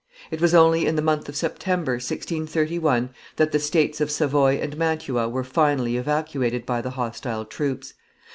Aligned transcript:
It 0.31 0.41
was 0.41 0.55
only 0.55 0.87
in 0.87 0.95
the 0.95 1.01
month 1.03 1.29
of 1.29 1.35
September, 1.35 1.91
1631, 1.97 3.11
that 3.35 3.51
the 3.51 3.59
states 3.59 4.01
of 4.01 4.09
Savoy 4.09 4.55
and 4.59 4.75
Mantua 4.75 5.29
were 5.29 5.43
finally 5.43 5.95
evacuated 5.95 6.65
by 6.65 6.81
the 6.81 6.89
hostile 6.89 7.45
troops. 7.45 7.93